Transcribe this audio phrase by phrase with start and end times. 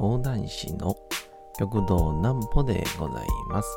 [0.00, 0.96] 講談師の
[1.58, 3.68] 極道南歩でございます。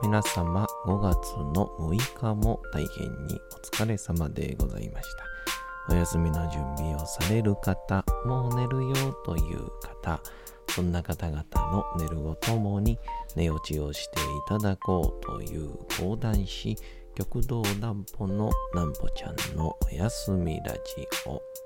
[0.00, 5.08] 皆様5月の6日も大変にお疲れ様でございまし
[5.88, 5.92] た。
[5.92, 10.20] お休みの準備をされる方、もう寝るよという方、
[10.68, 12.96] そんな方々の寝るをともに
[13.34, 16.76] 寝落ちをしていただこうという講談師
[17.16, 20.80] 極道南歩の南歩ちゃんのおやすみラジ
[21.26, 21.65] オ。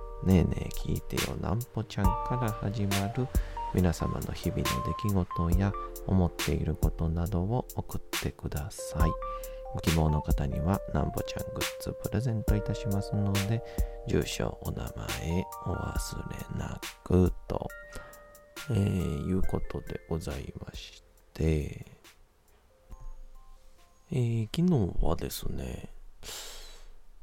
[0.23, 1.35] ねえねえ聞いてよ。
[1.41, 3.27] なんぽちゃんから始まる
[3.73, 5.73] 皆様の日々の出来事や
[6.05, 9.11] 思っていることなどを送ってください。
[9.73, 13.63] ご希望の方にはなんぽちゃんグッズプレゼントいたしますので、
[14.07, 17.67] 住所、お名前お忘れなくと、
[18.69, 21.01] えー、いうことでございまし
[21.33, 21.85] て、
[24.11, 25.89] えー昨日はですね、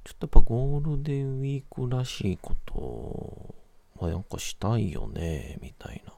[0.08, 3.54] ちょっとやっぱゴールデンウィークらしいこと
[4.02, 6.14] はなんかしたいよね、みたいな、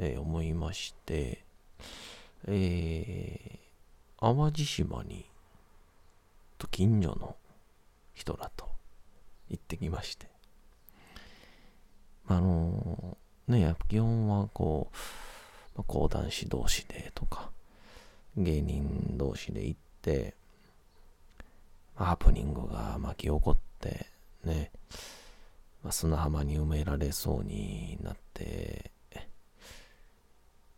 [0.00, 1.44] えー思いまして、
[2.48, 5.26] えー、淡路島に、
[6.58, 7.36] と近所の
[8.14, 8.66] 人らと
[9.48, 10.26] 行ってきまして、
[12.26, 17.52] あのーね、や基本はこう、まあ講談師同士でとか、
[18.36, 20.34] 芸人同士で行って、
[22.04, 24.06] ハプニングが巻き起こって、
[24.44, 24.70] ね、
[25.82, 28.90] まあ、砂浜に埋められそうになって、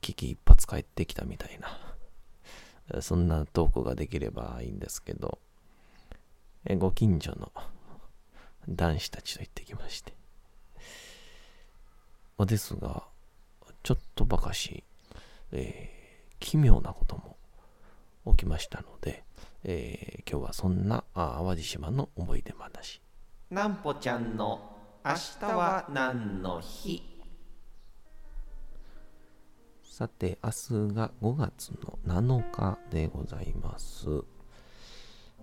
[0.01, 1.59] 危機一髪帰ってきたみたい
[2.91, 5.39] な、そんなトークができればいいんですけど、
[6.79, 7.53] ご近所の
[8.69, 10.13] 男子たちと行ってきまして。
[12.37, 13.05] まあですが、
[13.83, 14.85] ちょっとばかし、
[15.53, 16.05] えー
[16.45, 17.39] 奇妙なことも
[18.37, 19.25] 起きましたので、
[19.67, 23.01] えー今日はそんなあ淡路島の思い出話。
[23.51, 24.61] なんぽちゃんの
[25.05, 27.03] 明日は何の日？
[29.83, 34.07] さて、明日が5月の7日でございます。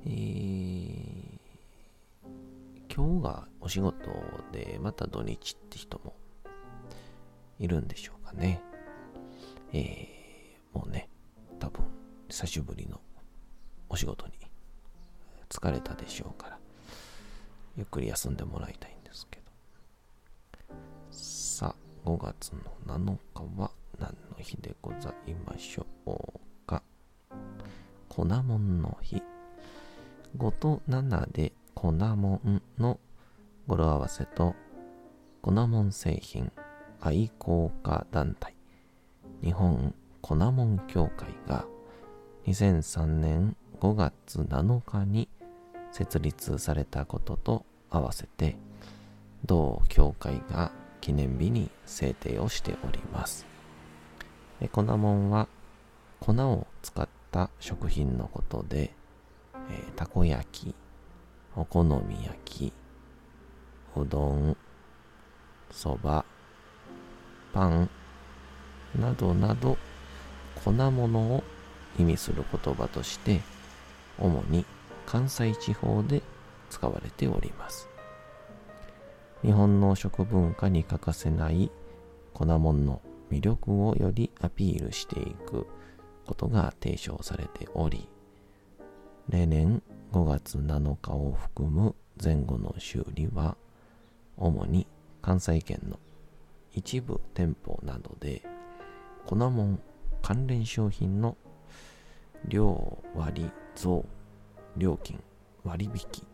[0.06, 1.42] えー
[2.94, 4.10] 今日がお仕事
[4.52, 6.14] で、また土日って人も
[7.58, 8.62] いるんでしょうかね。
[9.72, 11.10] えーもうね、
[11.60, 11.86] 多分、
[12.28, 13.00] 久しぶりの
[13.92, 14.34] お仕事に
[15.50, 16.58] 疲れたでしょうから、
[17.76, 19.44] ゆっくり休んでもらいたいんですけど。
[21.12, 21.76] さ
[22.06, 22.54] あ、5月
[22.88, 26.82] の7日は何の日でございましょうか？
[28.08, 29.22] 粉もんの日。
[30.38, 32.98] 5と7で粉もんの
[33.68, 34.56] 語呂合わせと
[35.42, 36.50] 粉もん製品
[37.02, 38.56] 愛好家団体
[39.44, 41.66] 日本粉もん協会が
[42.46, 45.28] 2003年5月7日に
[45.92, 48.56] 設立されたことと合わせて
[49.44, 50.72] 同協会が
[51.02, 53.48] 記念日に制定をしております。
[54.72, 55.48] 粉もんは
[56.20, 58.94] 粉を使った食品のことで、
[59.72, 60.76] えーたこ焼き、
[61.56, 62.74] お好み焼き、
[63.98, 64.58] うどん、
[65.72, 66.24] そば、
[67.52, 67.90] パン
[69.00, 69.76] などなど
[70.64, 71.44] 粉物を
[71.98, 73.42] 意味する言葉として
[74.22, 74.66] 主に
[75.06, 76.22] 関西地方で
[76.70, 77.90] 使われております。
[79.42, 81.72] 日本の食文化に欠かせない
[82.34, 85.66] 粉もんの魅力をよりアピールしていく
[86.26, 88.08] ことが提唱されており、
[89.30, 89.82] 例年
[90.12, 93.58] 5月7日を含む前後の修理は、
[94.38, 94.86] 主に
[95.22, 95.98] 関西圏の
[96.74, 98.44] 一部店舗などで、
[99.26, 99.80] 粉もん
[100.22, 101.38] 関連商品の
[102.48, 104.06] 量割増、
[104.78, 105.22] 料金
[105.64, 106.28] 割引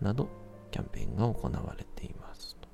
[0.00, 0.28] など
[0.70, 2.68] キャンペーンが行われていますと。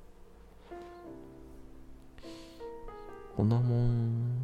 [3.37, 4.41] 粉もん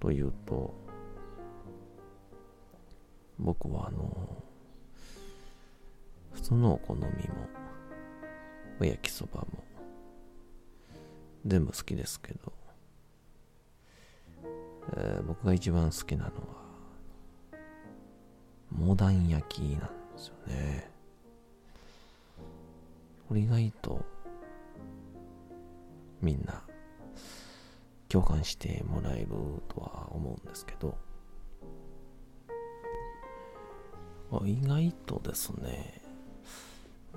[0.00, 0.74] というと、
[3.38, 4.42] 僕はあの、
[6.32, 7.10] 普通のお好みも、
[8.80, 9.64] お焼きそばも、
[11.46, 12.52] 全部好きですけど、
[14.96, 16.63] えー僕が一番好きなのは、
[18.74, 19.86] モダン焼きなんで
[20.16, 20.90] すよね。
[23.28, 24.04] これ意外と、
[26.20, 26.62] みんな、
[28.08, 29.28] 共感してもらえる
[29.68, 30.96] とは思うんですけど、
[34.44, 36.02] 意外とですね、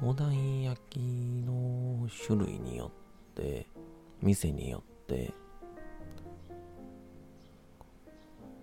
[0.01, 2.91] お団焼きの種類によ
[3.31, 3.65] って、
[4.21, 5.33] 店によって、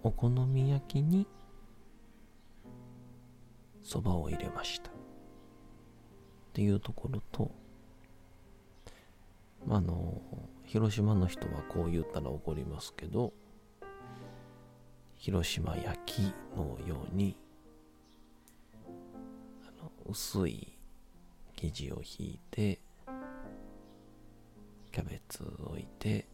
[0.02, 1.26] お好み焼きに
[3.84, 4.90] そばを入れました。
[4.90, 4.92] っ
[6.54, 7.50] ていうところと
[9.68, 10.20] あの
[10.64, 13.32] 広島の人はこう言ったら怒りますけど
[15.16, 17.36] 広島焼きのように
[19.66, 20.76] あの薄い
[21.56, 22.78] 生地を引いて
[24.92, 26.26] キャベツを置いて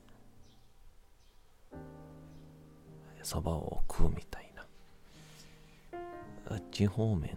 [3.22, 4.49] そばを食うみたいな。
[6.50, 7.36] あっち方面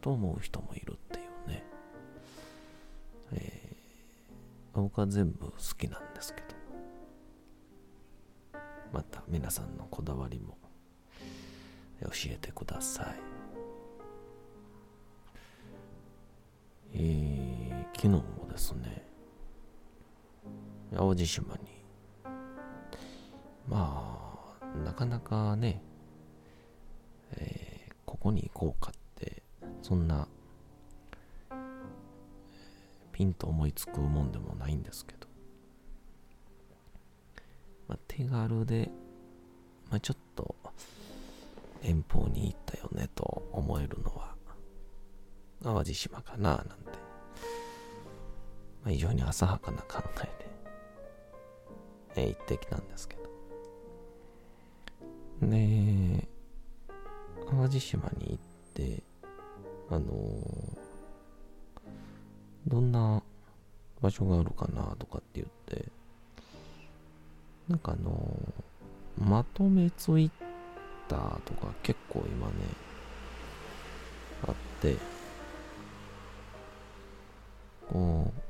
[0.00, 1.64] と思う人もいるっていうね、
[3.32, 6.54] えー、僕は全部好きなんですけど。
[8.92, 10.56] また皆さんのこだわりも
[12.00, 13.06] 教えてください。
[16.92, 19.04] えー、昨日もですね
[20.96, 21.74] 淡路島に
[23.66, 25.82] まあ、なかなかね、
[28.24, 29.42] こに行こうかって、
[29.82, 30.26] そんな、
[33.12, 35.28] ピンと思いつくもんでもないんですけど、
[37.86, 38.90] まあ、手軽で、
[39.90, 40.56] まあ、ちょっと
[41.82, 44.34] 遠方に行ったよねと思えるのは、
[45.62, 46.72] 淡路島かななんて、
[48.82, 50.22] まあ、非常に浅はかな考え
[52.14, 53.22] で、えー、行ってきたんですけど、
[55.42, 56.23] で、
[57.54, 58.38] 淡路島に行っ
[58.74, 59.02] て、
[59.88, 60.10] あのー、
[62.66, 63.22] どんな
[64.02, 65.86] 場所があるかなとかって言って、
[67.68, 70.30] なんかあのー、まとめツイッ
[71.08, 72.54] ターとか結構今ね、
[74.48, 74.96] あって、
[77.88, 78.40] こう、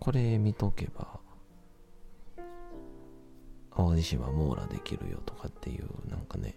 [0.00, 1.20] これ見とけば、
[3.76, 6.56] 淡路島網羅できるよとかっていうなんかね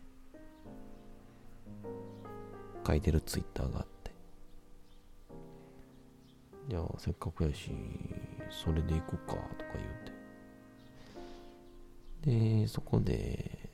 [2.88, 4.12] 書いてるツイッターがあって。
[6.70, 7.72] じゃあせっかくやし
[8.50, 9.46] それで行くかとか
[9.76, 9.88] 言う
[12.24, 12.62] て。
[12.62, 13.70] でそこで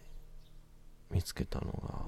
[1.11, 2.05] 見つけたのが、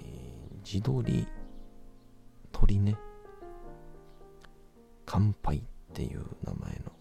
[0.00, 1.26] えー、自撮り
[2.52, 2.96] 鳥ね。
[5.04, 5.62] 乾杯っ
[5.92, 6.92] ていう名前の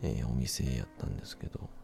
[0.00, 1.77] えー、お店やったんですけど。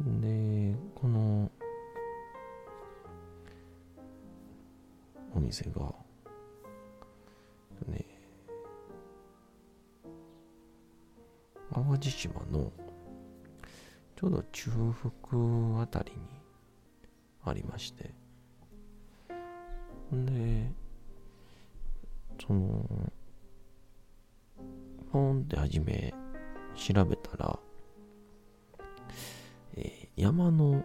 [0.00, 1.50] でこの
[5.34, 5.94] お店が
[7.86, 8.04] ね
[11.72, 12.72] 淡路島の
[14.16, 16.18] ちょうど中腹あたりに
[17.44, 18.14] ありまして
[20.12, 20.70] で
[22.46, 22.84] その
[25.12, 26.12] ポンって始め
[26.74, 27.58] 調べたら、
[30.22, 30.84] 山の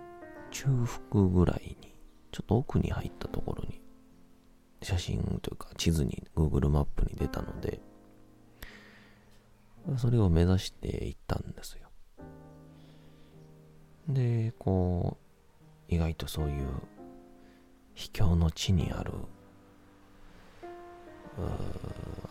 [0.49, 0.67] 中
[1.11, 1.93] 腹ぐらいに、
[2.31, 3.79] ちょっと奥に入ったところに、
[4.81, 7.79] 写真というか地図に Google マップに出たので、
[9.97, 11.87] それを目指して行ったんですよ。
[14.09, 15.17] で、こ
[15.89, 16.67] う、意外とそういう
[17.93, 19.11] 秘境の地にある、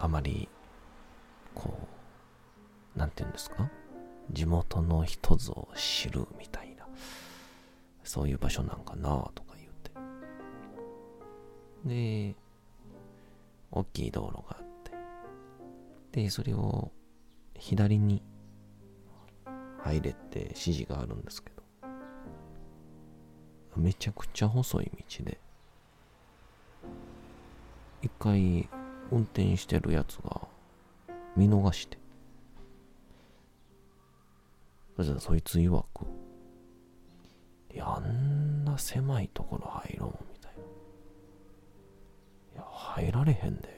[0.01, 0.49] あまり
[1.55, 1.79] こ
[2.97, 3.71] う、なんて言うんですか？
[4.33, 6.66] 地元の人ぞ知るみたいな、
[8.07, 9.91] そういう場所なんかなとか言うて。
[11.85, 12.35] で、
[13.71, 14.65] 大きい道路があっ
[16.13, 16.93] て、で、それを
[17.55, 18.23] 左に
[19.79, 21.63] 入れって指示があるんですけど、
[23.77, 25.39] めちゃくちゃ細い道で、
[28.03, 28.69] 一回
[29.11, 30.49] 運転してるやつが
[31.37, 31.99] 見逃して。
[34.97, 36.07] そしたらそいつ曰く、
[37.77, 40.63] いや、あんな狭いところ入ろうみたいな。
[42.55, 43.77] いや、入られへんで。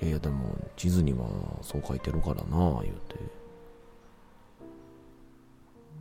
[0.00, 1.26] いやいや、でも地図には
[1.62, 2.96] そう書いてるからなあ、言う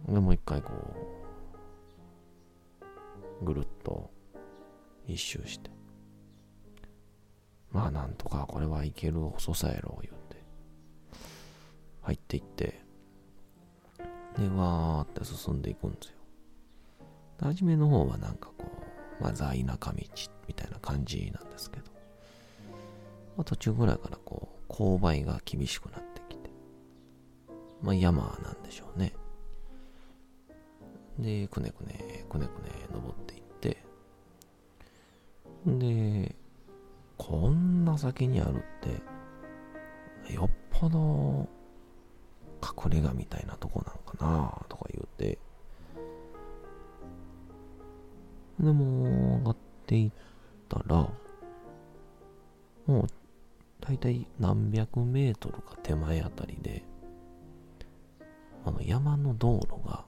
[0.08, 0.14] て。
[0.14, 0.72] で、もう一回こ
[3.42, 4.12] う、ぐるっと
[5.08, 5.72] 一周して。
[7.72, 10.38] まあなんとかこれはいける細さやろ言うて
[12.04, 12.83] 入っていって
[14.38, 16.14] でわーって進んでいくんですよ
[17.42, 18.84] 初めの方はなんかこう
[19.24, 20.04] まあ、ザ・田舎道
[20.48, 21.86] みたいな感じなんですけど、
[23.38, 26.50] まあ、途中ぐらいからこう、勾配が厳しくなってきて、
[27.82, 29.14] まあ、山なんでしょうね。
[31.18, 33.78] で、くねくね、くねくね登っていって、
[35.66, 36.36] で、
[37.18, 41.48] こんな先にあるって、よっぽど
[42.64, 45.38] 隠れ家みたいなとこなんかなとか言うて、
[48.60, 50.12] でも、上がっていっ
[50.70, 51.10] たら、
[52.86, 53.08] もう、
[53.82, 56.84] だいたい何百メートルか手前あたりで、
[58.66, 60.06] あの山の道路が、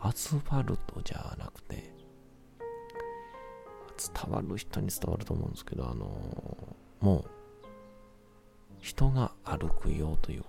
[0.00, 1.92] アスファルトじゃなくて、
[4.24, 6.06] 伝わる人に伝わると思うんですけど、あの、
[7.00, 7.24] もう、
[8.80, 10.44] 人が歩くようという、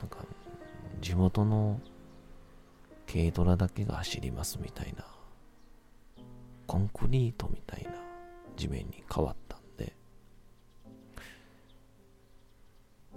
[0.00, 0.24] なんか、
[1.00, 1.80] 地元の
[3.10, 5.04] 軽トラだけが走りますみたいな、
[6.66, 7.90] コンクリートみたいな
[8.56, 9.94] 地面に変わったんで、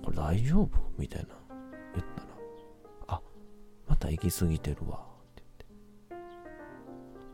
[0.03, 0.69] これ大丈夫？
[0.97, 1.27] みたいな
[1.93, 3.21] 言ったら、あ、
[3.87, 5.01] また行き過ぎてるわ、っ
[5.35, 5.43] て
[6.09, 6.21] 言っ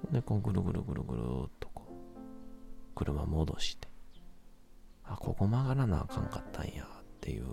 [0.09, 0.13] て。
[0.15, 1.91] で、こうぐるぐるぐるぐるっとこう、
[2.95, 3.87] 車戻して、
[5.05, 6.87] あ、ここ曲がらなあかんかったんや、っ
[7.21, 7.45] ていう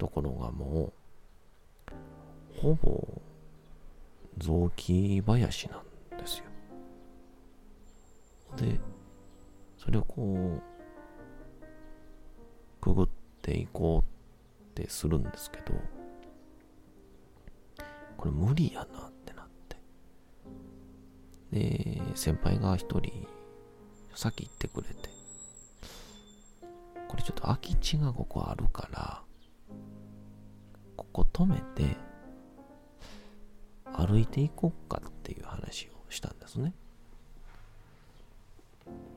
[0.00, 0.94] ところがも
[1.90, 1.92] う、
[2.58, 3.06] ほぼ
[4.38, 5.76] 雑木林な
[6.14, 6.44] んですよ。
[8.56, 8.80] で、
[9.76, 10.62] それをこう、
[12.80, 13.08] くぐっ
[13.42, 14.02] ていこ
[14.74, 15.74] うってするんですけど、
[18.16, 19.76] これ無理やなってなって。
[21.52, 23.28] で、先輩が一人、
[24.14, 25.10] 先行ってくれて、
[27.06, 29.22] これちょっと空き地がここあるから、
[31.00, 31.96] ここ止めて、
[33.86, 36.74] 歩いていこうかっていう話をしたんですね。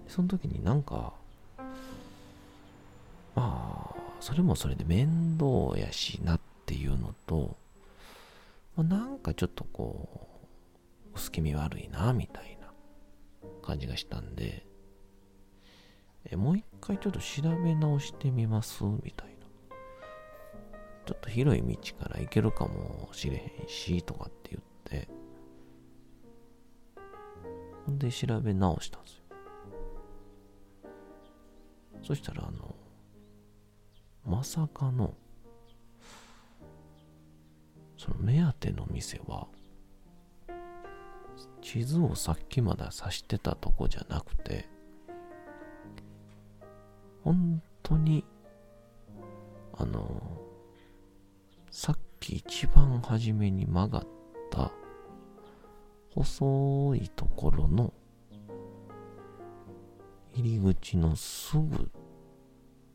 [0.08, 1.14] その時になんか、
[3.36, 7.58] まあ、それもそれで面倒やしなっていうのと、
[8.78, 10.30] まあ、なんかちょっとこ
[11.14, 12.72] う、薄気味悪いな、みたいな
[13.62, 14.66] 感じがしたんで、
[16.26, 19.33] えもう一回ちょっと調べ直してみますみたいな。
[21.06, 24.64] ちょっと広い道から行けるかもしれへんし、とかって言っ
[25.04, 25.10] て、
[27.86, 29.24] ほんで調べ直したんですよ。
[32.04, 32.76] そしたら、あの、
[34.26, 35.14] まさかの、
[37.98, 39.48] その目当ての店は、
[41.62, 44.68] 地図をさっきまで指してたとこじゃなくて、
[47.24, 48.26] 本当に、
[49.78, 50.33] あの、
[51.76, 54.08] さっき一番初めに曲がっ
[54.52, 54.72] た
[56.14, 57.92] 細いところの
[60.36, 61.92] 入り口のすぐ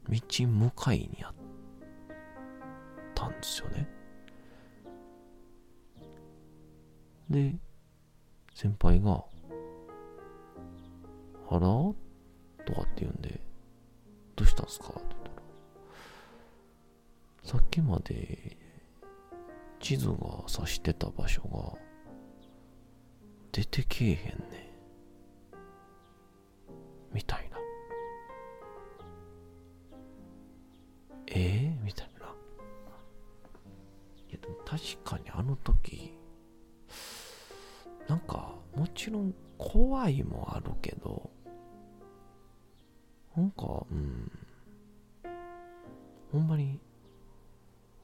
[0.09, 1.35] 道向かいにあっ
[3.17, 3.89] たんですよね。
[7.29, 7.57] で、
[8.55, 9.25] 先輩が、
[11.51, 11.59] あら？
[11.59, 11.95] と
[12.75, 13.41] かって言うんで、
[14.37, 14.91] どうしたんすか？
[14.91, 15.43] って言ったら、
[17.43, 18.57] さっきまで
[19.81, 20.15] 地図が
[20.49, 21.79] 指してた場所が
[23.53, 24.17] 出てけえへん
[24.51, 24.69] ね
[27.13, 27.57] みたいな。
[31.29, 32.27] えー、みたいな。
[34.29, 36.15] いや、でも確かにあの時、
[38.09, 41.31] なんか、もちろん怖いもあるけど、
[43.37, 44.31] なんか、うん、
[46.33, 46.81] ほんまに、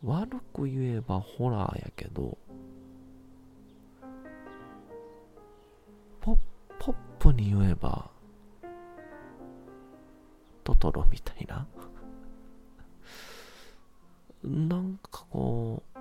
[0.05, 2.37] 悪く言えばホラーやけど、
[6.21, 6.37] ポ
[6.79, 8.11] ポップに言えば、
[10.63, 11.67] トトロみたいな。
[14.45, 15.99] なんかこう、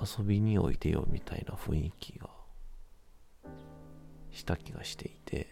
[0.00, 2.30] 遊びにおいでよみたいな雰囲気が
[4.30, 5.48] した気がしていて、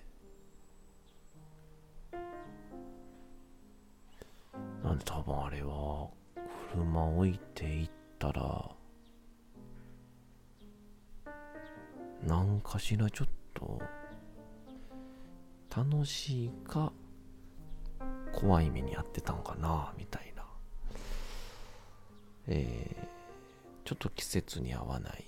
[4.85, 6.22] なんで多分あれは、
[6.73, 8.71] 車置いていったら、
[12.27, 13.79] なんかしらちょっと、
[15.77, 16.91] 楽しいか、
[18.33, 20.45] 怖い目に遭ってたんかな、みたいな。
[22.47, 25.27] えー、ちょっと季節に合わない、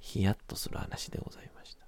[0.00, 1.87] ヒヤッとする話でございました。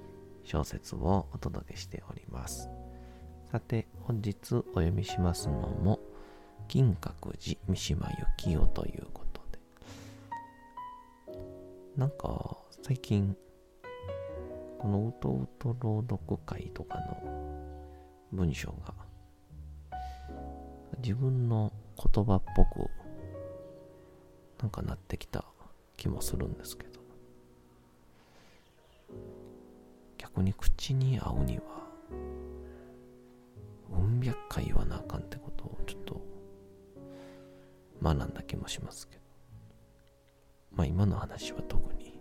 [0.43, 2.69] 小説をお届けしております。
[3.51, 5.99] さて本日お読みしますのも
[6.67, 9.59] 金閣寺三島由紀夫ということで。
[11.97, 13.35] なんか最近
[14.79, 17.81] このうとうと朗読会とかの
[18.31, 18.93] 文章が
[20.99, 22.89] 自分の言葉っぽく
[24.61, 25.43] なんかなってきた
[25.97, 26.90] 気もするんですけど。
[30.33, 31.63] 逆に口に合うには
[33.91, 36.21] うん百回言わなあかんってことをちょっと
[38.01, 39.21] 学んだ気もしますけど。
[40.71, 42.19] まあ今の話は特に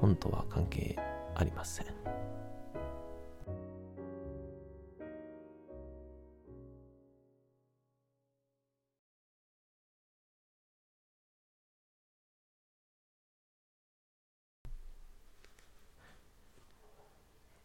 [0.00, 0.96] 本とは関係
[1.34, 1.86] ありません。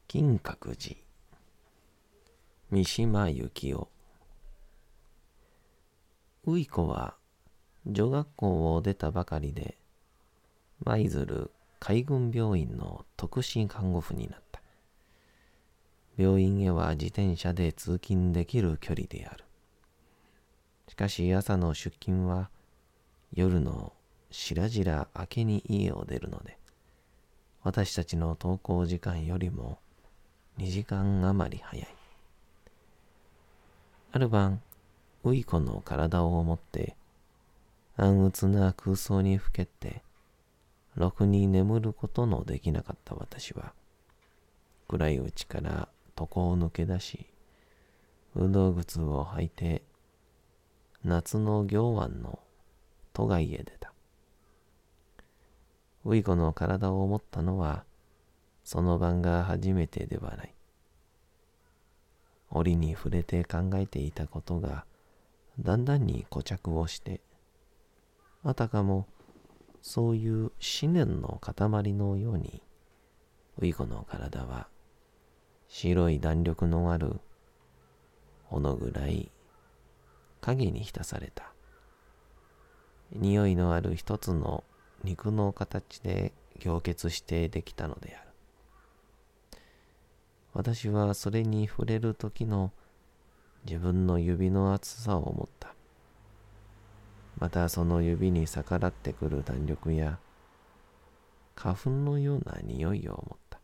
[0.10, 0.96] 金閣寺。
[2.72, 3.90] 三島由紀夫。
[6.46, 7.16] うい子は
[7.86, 9.78] 女学校を出たばかりで
[10.86, 14.62] 舞鶴海軍病院の特進看護婦になった。
[16.16, 19.44] 病院へは自転車で通勤できる距離である。
[20.88, 22.50] しかし朝の出勤は
[23.34, 23.92] 夜の
[24.32, 26.58] しらじら明けに家を出るので
[27.62, 29.80] 私たちの登校時間よりも
[30.58, 31.88] 2時間余り早い。
[34.12, 34.60] ある晩、
[35.24, 36.96] ウイコの体を思って、
[37.96, 40.02] 暗鬱な空想にふけって、
[40.96, 43.74] ろくに眠ることのできなかった私は、
[44.88, 45.90] 暗いうちから
[46.20, 47.28] 床を抜け出し、
[48.34, 49.84] 運動靴を履いて、
[51.04, 52.40] 夏の行湾の
[53.14, 53.94] 都外へ出た。
[56.04, 57.84] ウイコの体を思ったのは、
[58.68, 60.54] その晩が初めてではない。
[62.50, 64.84] 折に触れて考えていたことが
[65.58, 67.22] だんだんに固着をして、
[68.44, 69.08] あたかも
[69.82, 70.52] そういう
[70.82, 72.62] 思念の塊のように、
[73.58, 74.68] ウイコの体は
[75.70, 77.22] 白い弾力のある
[78.44, 79.32] ほのぐらい
[80.42, 81.54] 影に浸された。
[83.14, 84.66] 匂いのある一つの
[85.06, 88.27] 肉の形で凝結してできたのである。
[90.58, 92.72] 私はそれに触れる時の
[93.68, 95.76] 自分の指の厚さを思った。
[97.38, 100.18] またその指に逆らってくる弾力や
[101.54, 103.60] 花粉のような匂いを思った。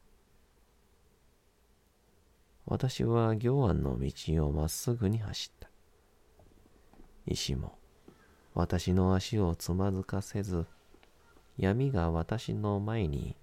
[2.68, 5.70] 私は行湾の道をまっすぐに走った。
[7.26, 7.76] 石も
[8.54, 10.68] 私の足をつまずかせず、
[11.58, 13.36] 闇が私の前に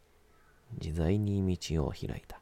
[0.81, 2.41] 自在に道を開いた。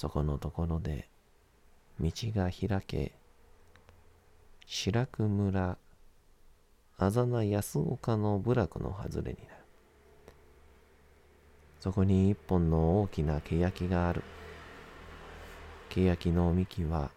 [0.00, 1.10] そこのところで
[2.00, 3.12] 道が開け
[4.64, 5.76] 白く村
[6.96, 9.60] あざな安岡の部落の外れになる。
[11.80, 14.22] そこに一本の大きな欅がある。
[15.90, 17.10] 欅の幹は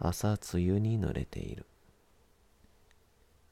[0.00, 1.64] 朝露に濡れている。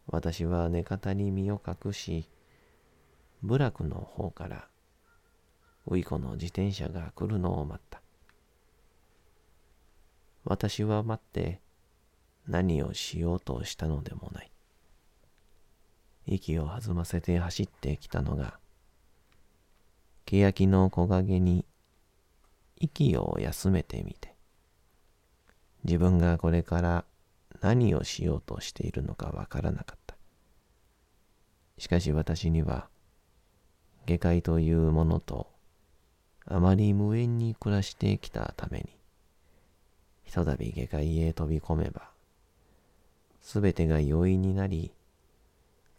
[0.09, 2.29] 私は寝方に身を隠し
[3.45, 4.67] 部落の方から
[5.91, 8.01] ウイコの自転車が来るのを待った。
[10.45, 11.61] 私は待って
[12.47, 14.51] 何をしようとしたのでもない。
[16.27, 18.59] 息を弾ませて走ってきたのが、
[20.27, 21.65] 欅の木陰に
[22.77, 24.37] 息を休めてみて、
[25.83, 27.05] 自分がこれから
[27.63, 30.17] 何をしようとしているのかわからなかった。
[31.79, 32.89] しかし私には、
[34.07, 35.51] 下界というものと
[36.47, 38.85] あまり無縁に暮らしてきたために、
[40.25, 42.11] ひとたび下界へ飛び込めば、
[43.43, 44.93] すべてが容易になり、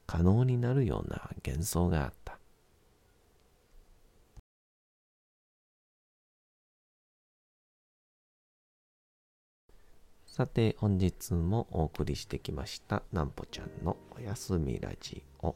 [0.07, 2.37] 可能になるような幻想があった。
[10.25, 15.55] さて、本日もお送りしてきました、なんぽちゃんのおやすみラジオ。